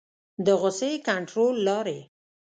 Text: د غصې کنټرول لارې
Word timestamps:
د 0.45 0.47
غصې 0.61 0.91
کنټرول 1.07 1.55
لارې 1.67 1.99